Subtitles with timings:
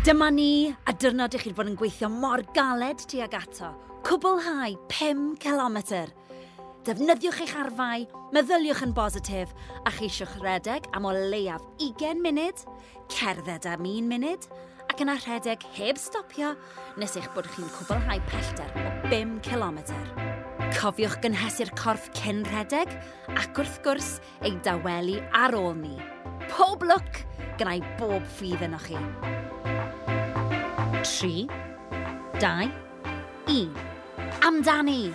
[0.00, 3.68] Dyma ni, a dyrnod ych chi'n bod yn gweithio mor galed tuag ato.
[4.08, 5.76] Cwblhau 5 km.
[6.88, 9.52] Defnyddiwch eich arfau, meddyliwch yn bositif,
[9.84, 12.62] a cheisiwch redeg am o leiaf 20 munud,
[13.12, 14.46] cerdded am 1 munud,
[14.88, 16.54] ac yna rhedeg heb stopio
[16.96, 19.84] nes eich bod chi'n cwblhau pellter o 5 km.
[20.80, 22.96] Cofiwch gynhesu'r corff cyn rhedeg
[23.36, 24.14] ac wrth gwrs
[24.48, 25.98] ei daweli ar ôl ni.
[26.48, 27.20] Pob lwc
[27.60, 28.96] gyda'i bob ffydd yno chi
[31.04, 31.46] tri,
[32.40, 32.66] dau,
[33.48, 33.74] un.
[34.42, 35.12] Amdani!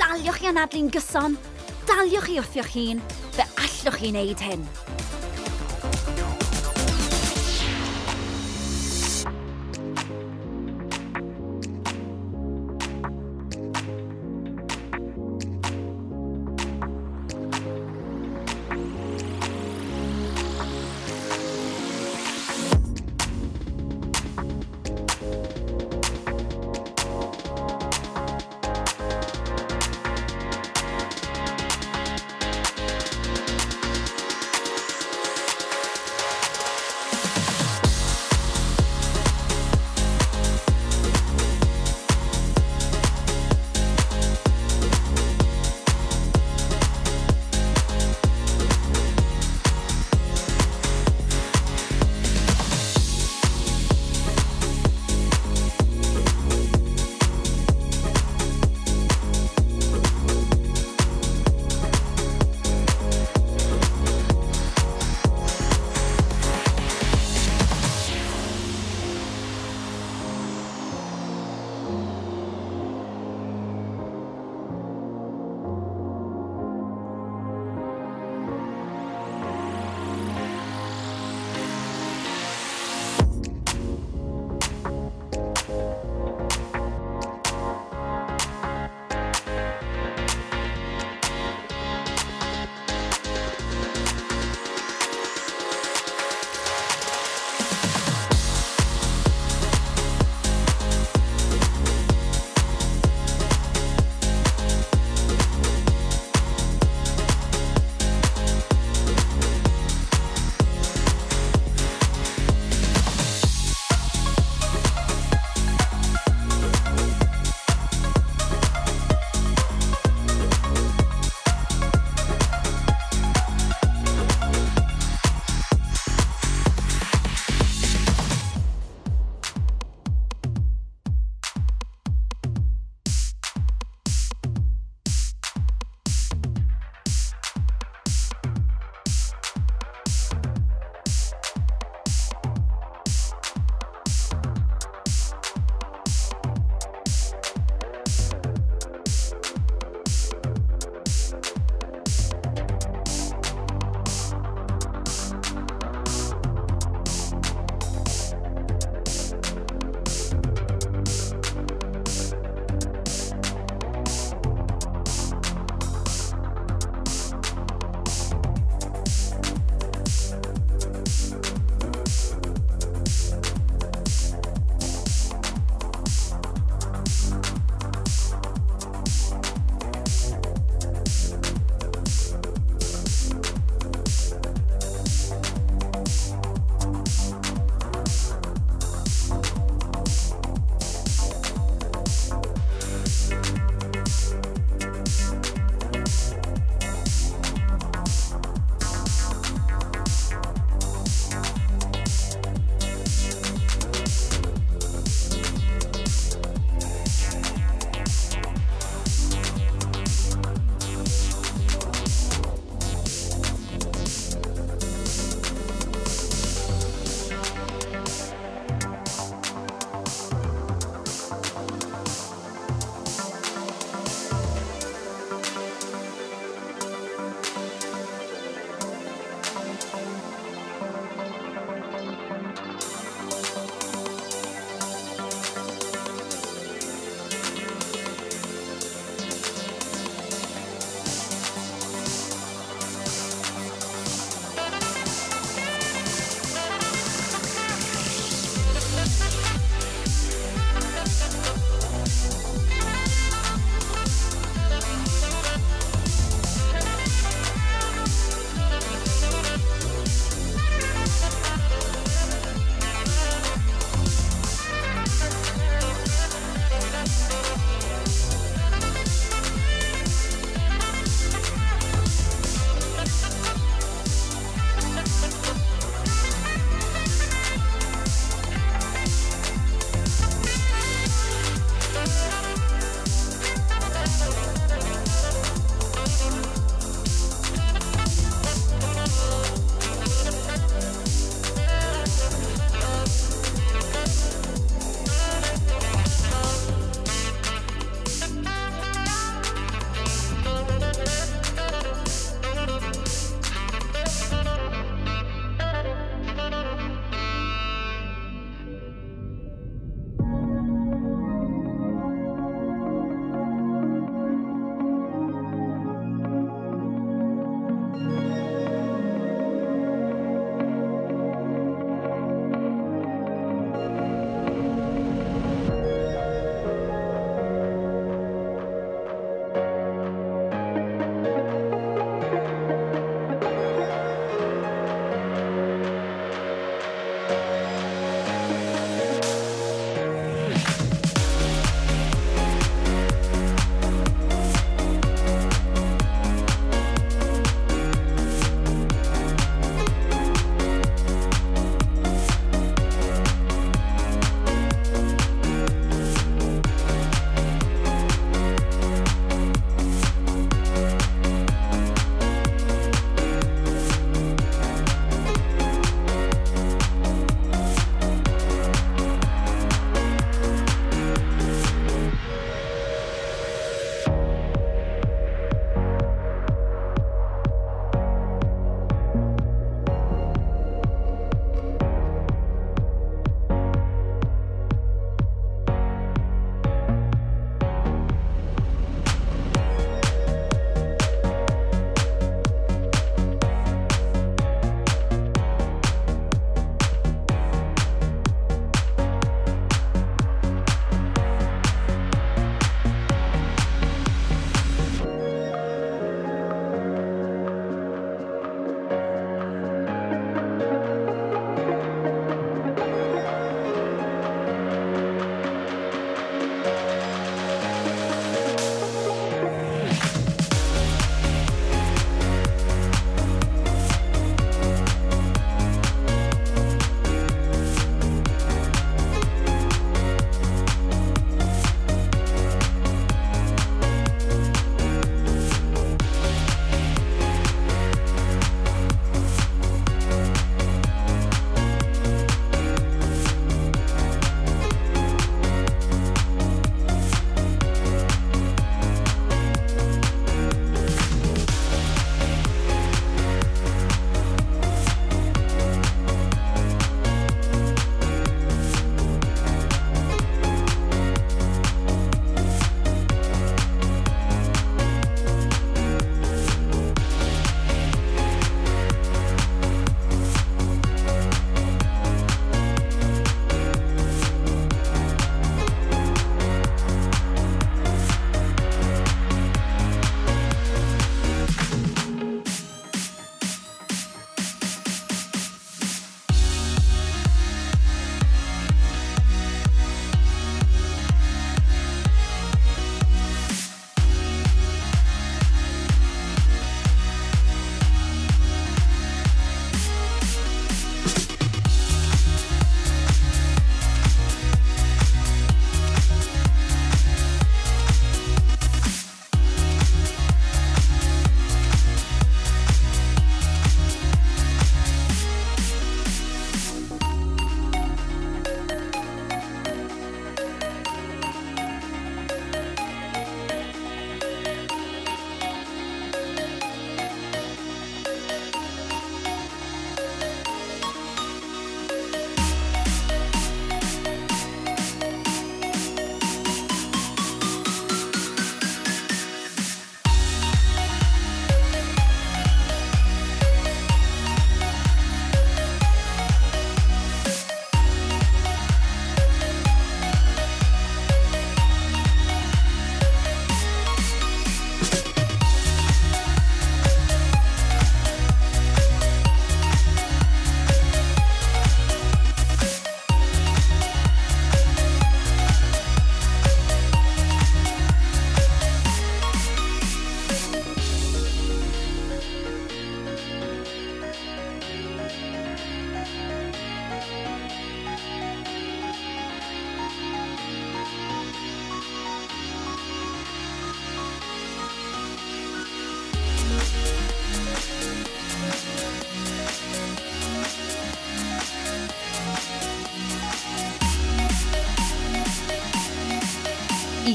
[0.00, 1.36] Daliwch chi anadlu'n gyson,
[1.90, 3.04] daliwch chi wrthio'ch hun,
[3.36, 4.66] fe allwch chi wneud hyn.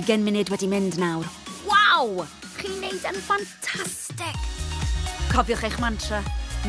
[0.07, 1.25] 20 munud wedi mynd nawr.
[1.67, 2.21] Waw!
[2.61, 4.37] Chi'n neud yn ffantastig!
[5.33, 6.21] Cofiwch eich mantra,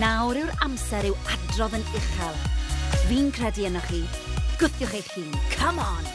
[0.02, 2.40] nawr yw'r amser yw adrodd yn uchel.
[3.06, 4.02] Fi'n credu yno chi.
[4.58, 6.10] Gwthiwch eich hun, come on!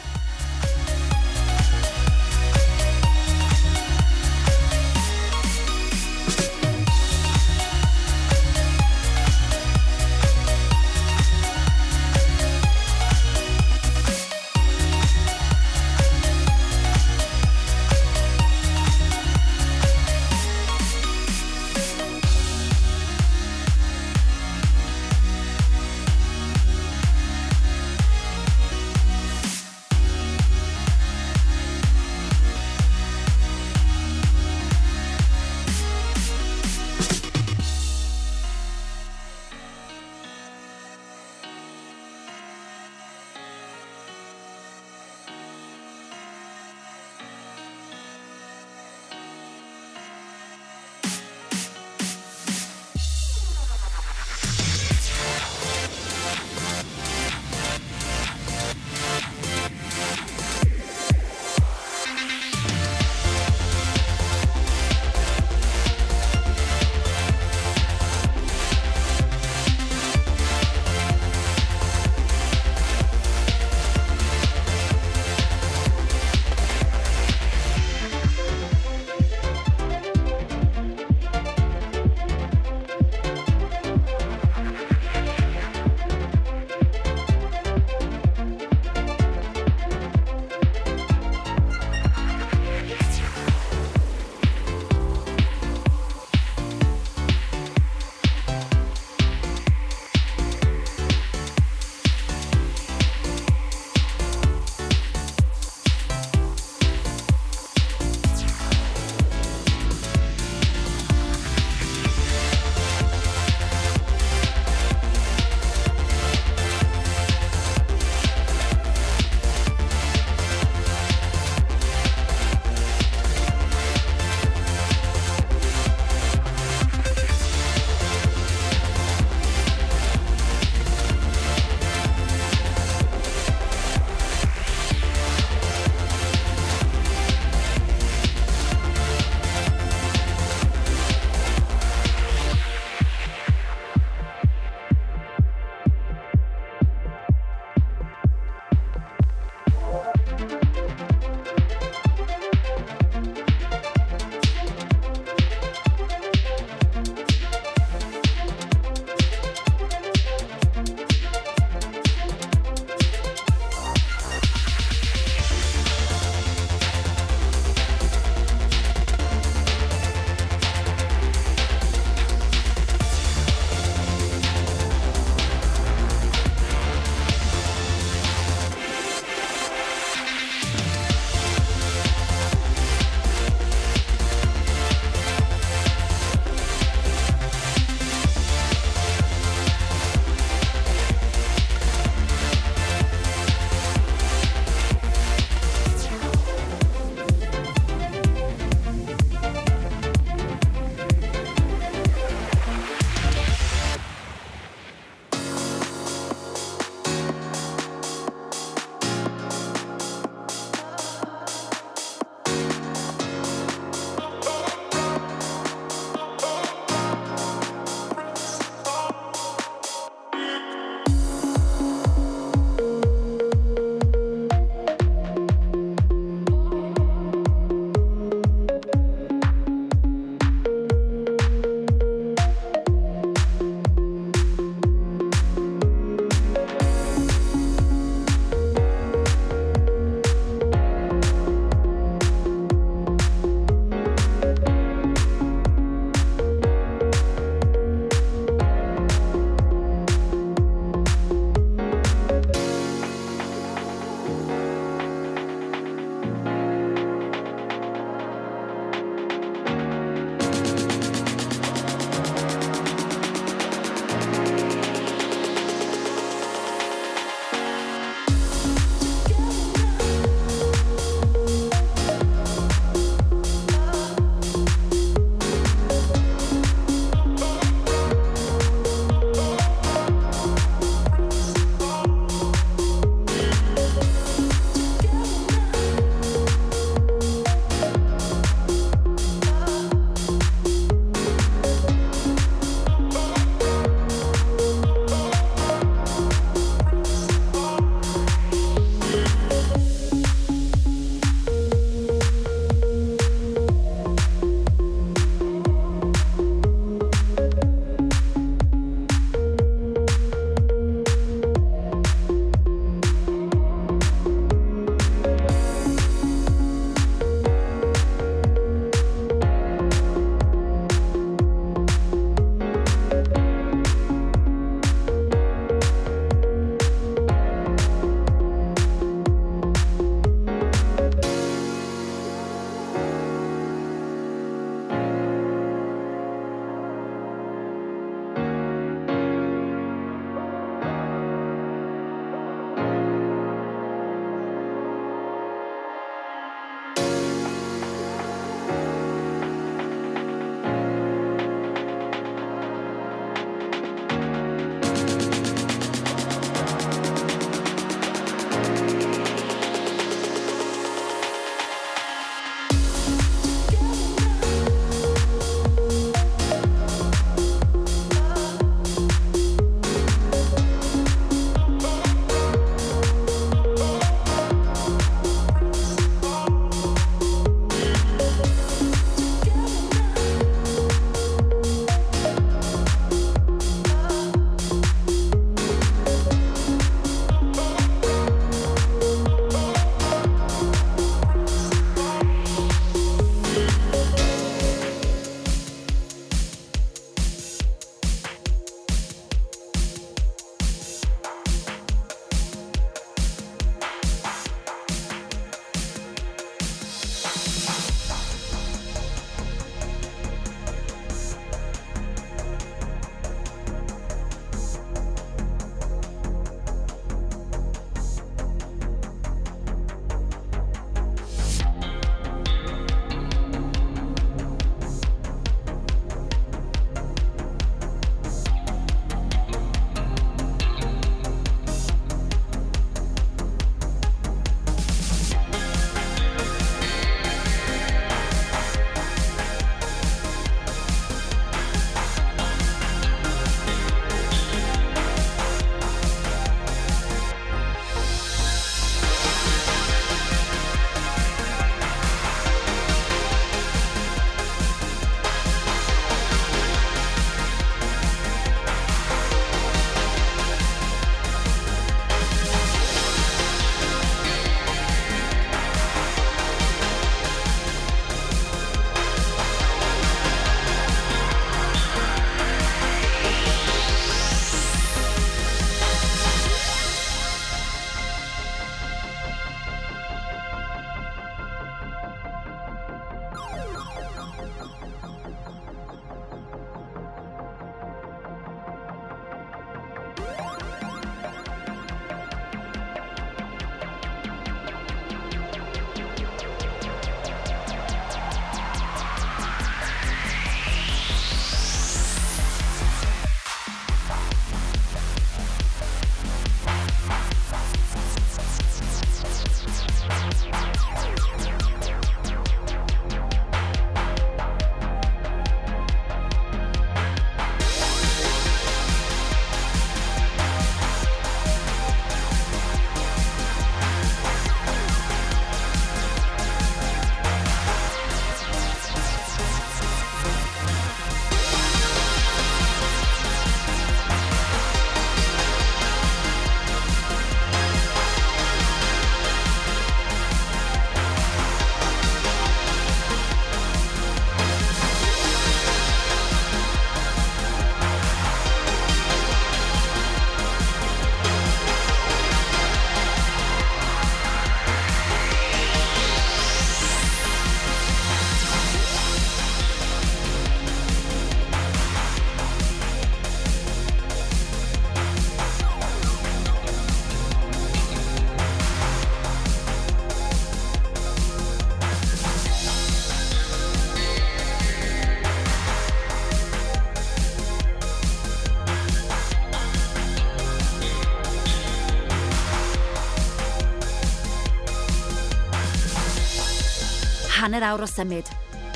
[587.44, 588.28] hanner awr o symud.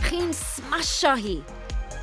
[0.04, 1.36] Chi'n smasho hi.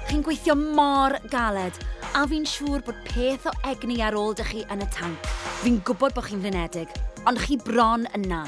[0.07, 1.77] Chi'n gweithio mor galed,
[2.17, 5.29] a fi'n siŵr bod peth o egni ar ôl dych chi yn y tank.
[5.61, 6.93] Fi'n gwybod bod chi'n flynedig,
[7.29, 8.43] ond chi bron yna.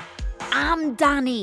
[0.58, 1.42] Amdani!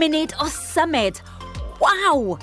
[0.00, 1.16] munud o symud.
[1.82, 2.36] Waw!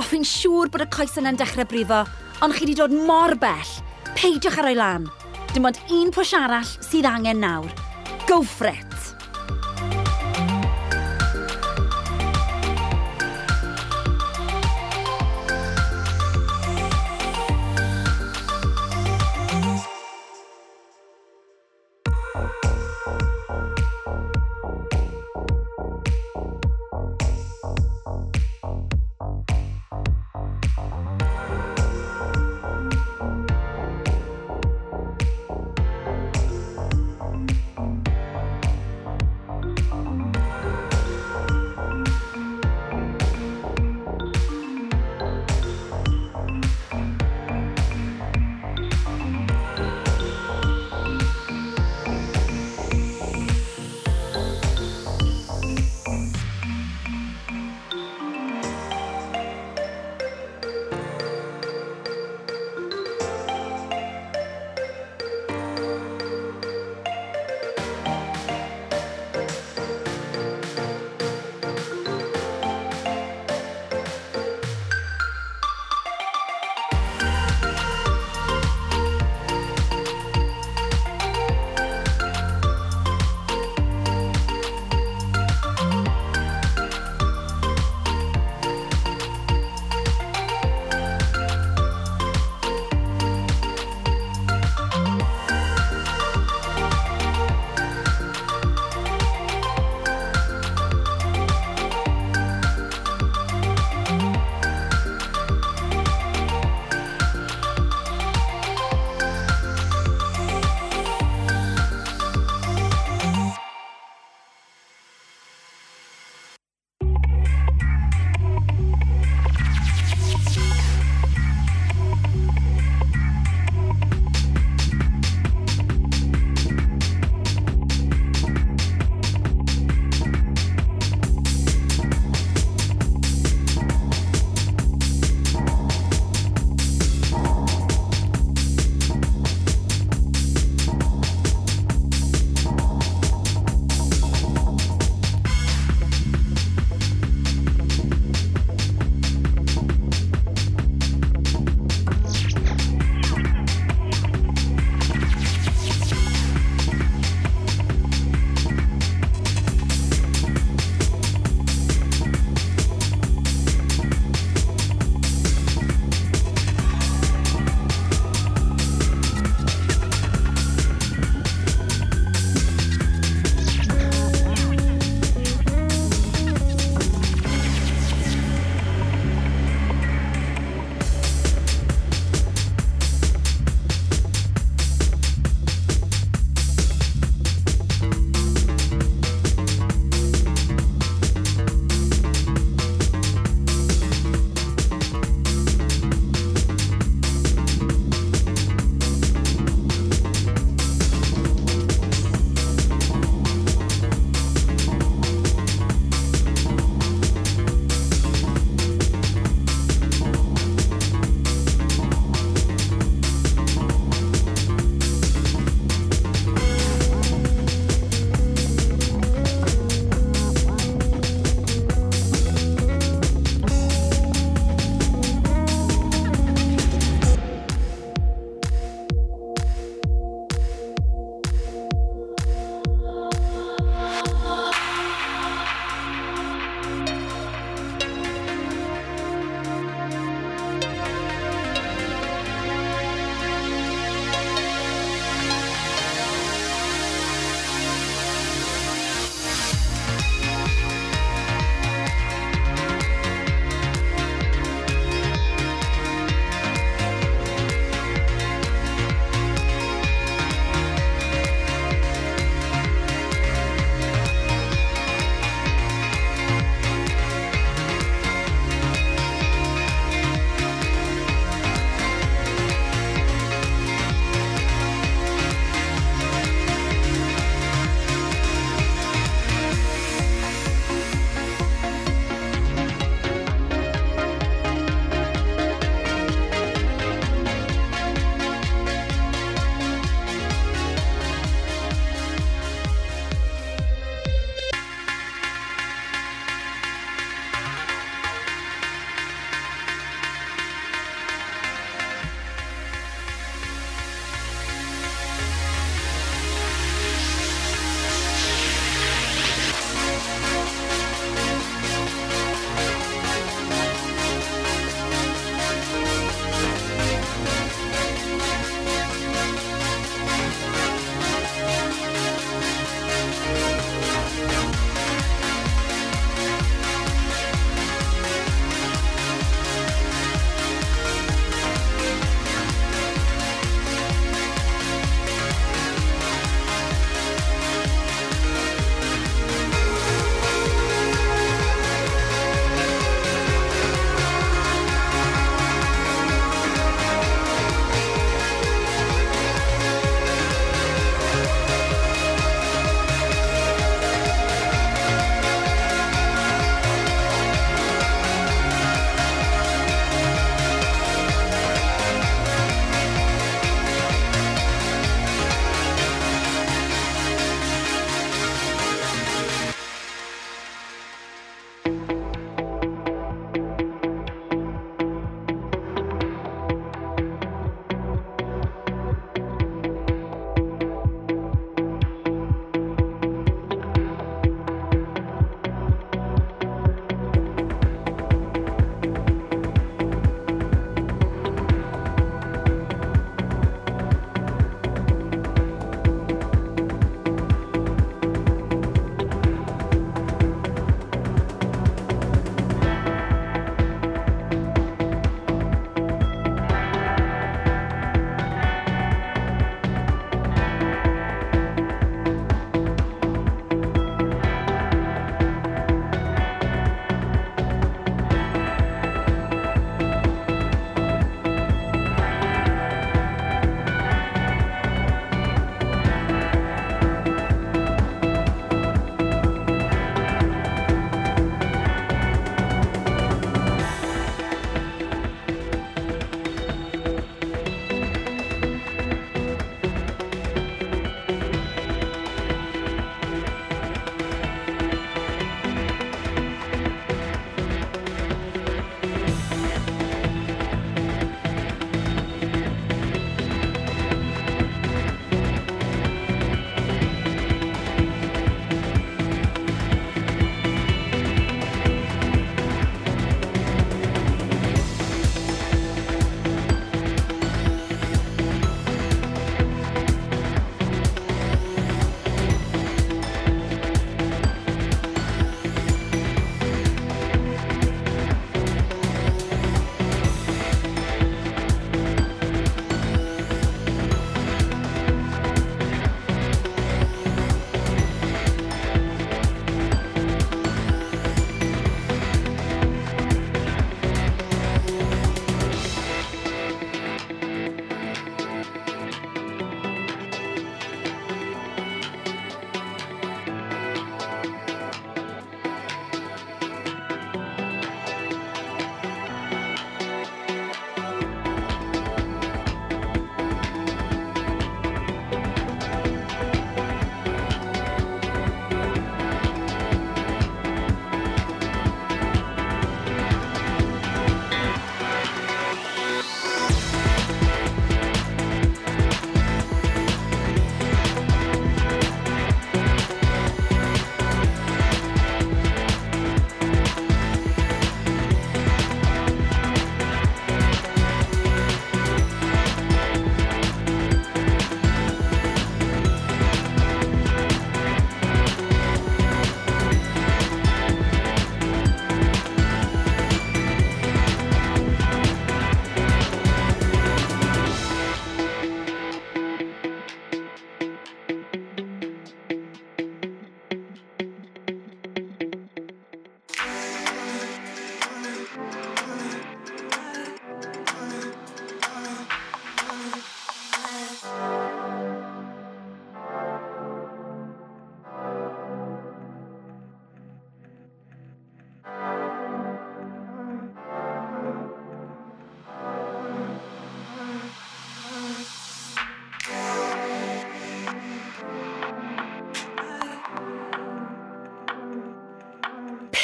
[0.00, 2.00] O fi'n siŵr bod y coes yna'n dechrau brifo,
[2.42, 3.74] ond chi wedi dod mor bell.
[4.18, 5.06] Peidiwch ar o'i lan.
[5.54, 7.70] Dim ond un pwys arall sydd angen nawr.
[8.30, 8.93] Go for it!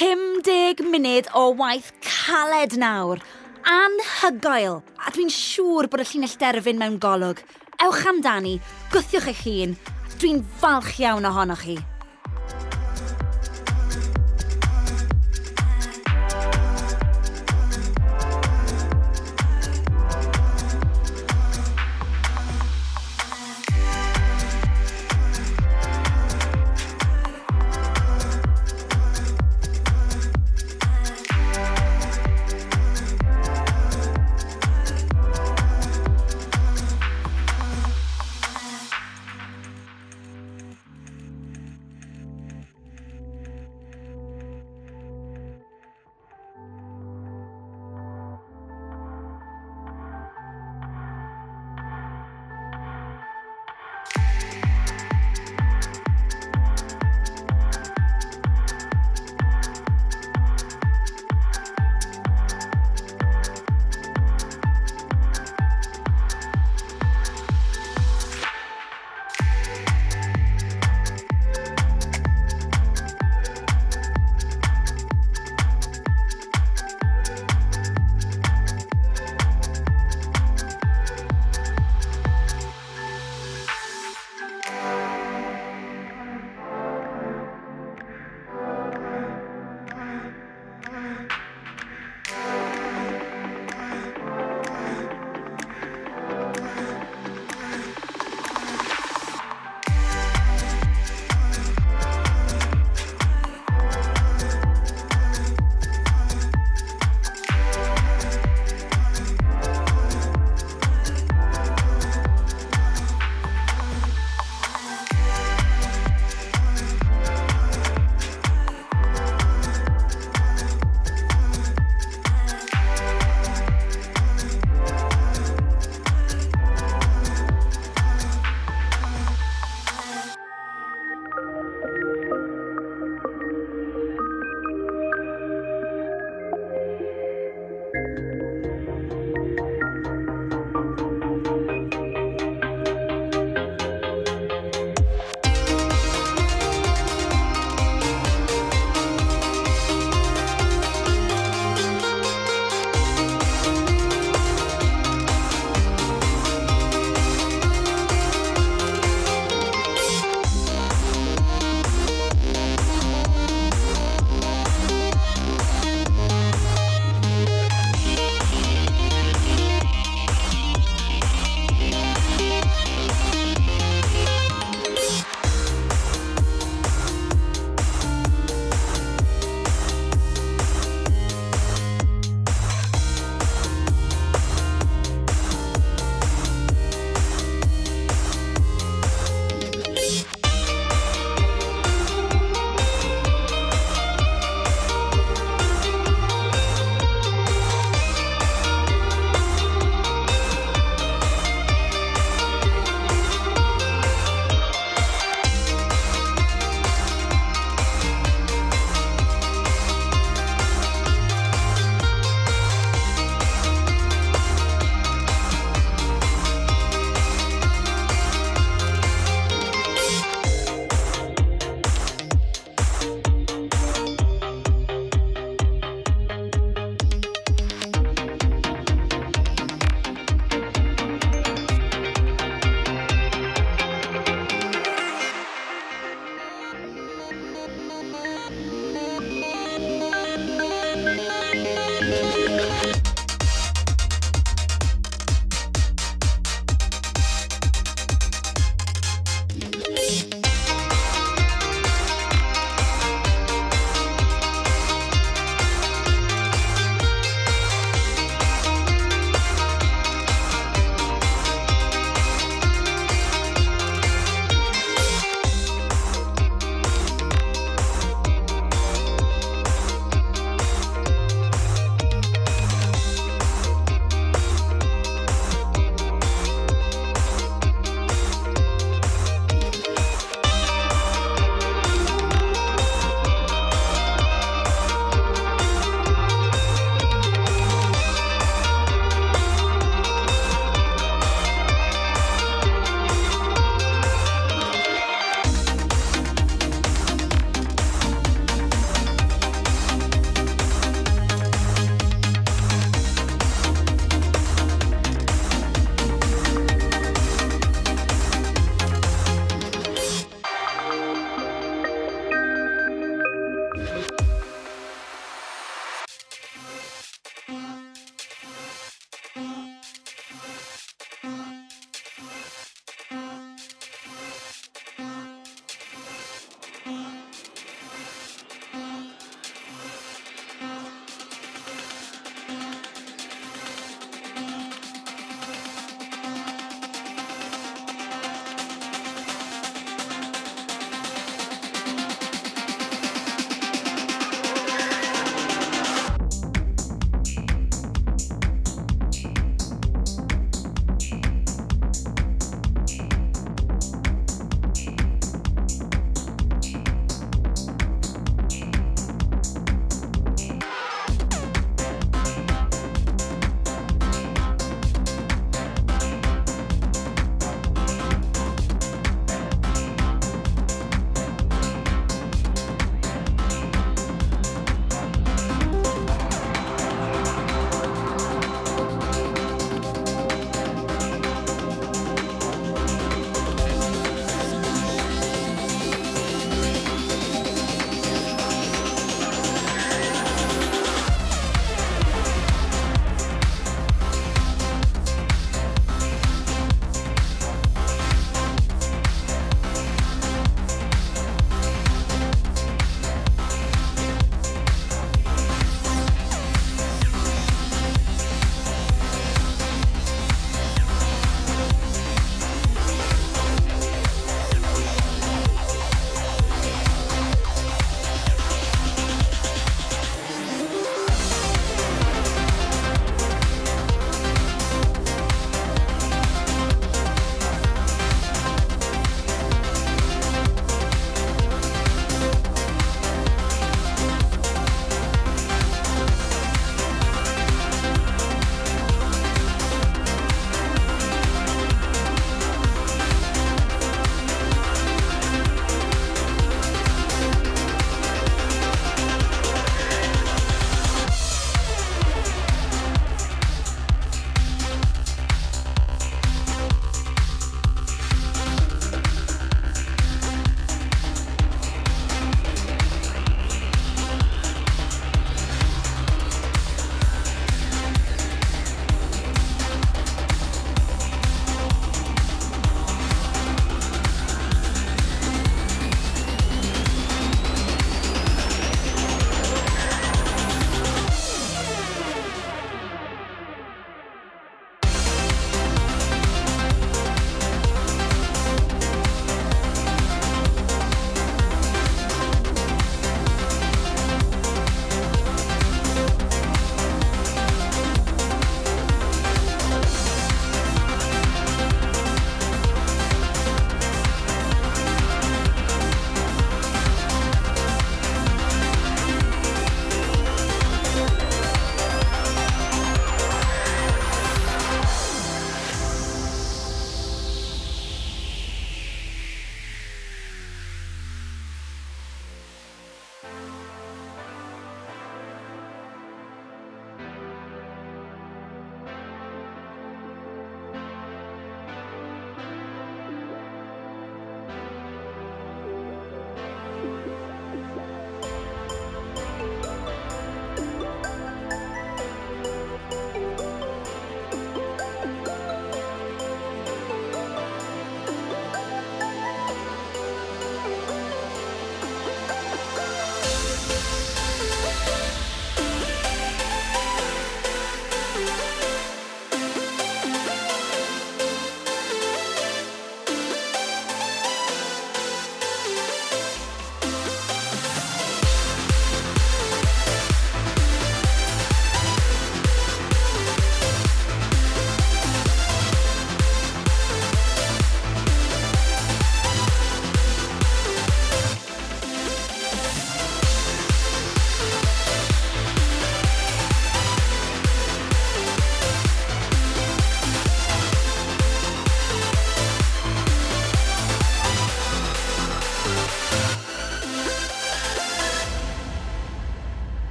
[0.00, 3.20] 50 munud o waith caled nawr.
[3.68, 4.78] Anhygoel.
[5.04, 7.42] A dwi'n siŵr bod y llinell derfyn mewn golwg.
[7.84, 8.54] Ewch amdani,
[8.94, 9.76] gwythiwch eich hun.
[10.16, 11.76] Dwi'n falch iawn ohonoch chi.